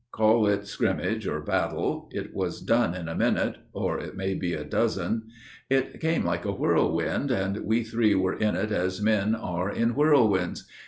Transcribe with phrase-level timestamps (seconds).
[0.11, 4.53] Call it scrimmage or battle, It was done in a minute, or it may be
[4.55, 5.27] a dozen.
[5.69, 9.89] It came like a whirlwind, and we three were in it As men are in
[9.93, 10.65] whirlwinds.